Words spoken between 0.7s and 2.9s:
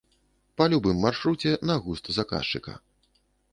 любым маршруце на густ заказчыка.